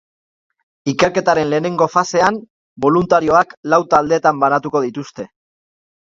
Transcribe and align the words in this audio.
Ikerketaren 0.91 1.51
lehenengo 1.51 1.87
fasean, 1.97 2.39
boluntarioak 2.87 3.55
lau 3.75 3.81
taldetan 3.93 4.43
banatuko 4.47 4.85
dituzte. 4.89 5.29